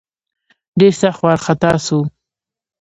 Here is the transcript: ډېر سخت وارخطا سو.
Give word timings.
ډېر 0.79 0.93
سخت 1.01 1.19
وارخطا 1.23 1.71
سو. 1.85 1.99